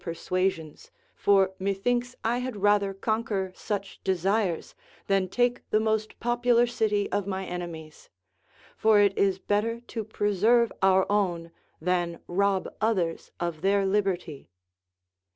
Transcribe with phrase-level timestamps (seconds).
[0.03, 4.73] persuasions, for methinks I had rather conquer such desires
[5.05, 8.09] than take the most popular city of ray eneraies;
[8.75, 14.49] for it is better to preser\'e our own than rob others of their liberty.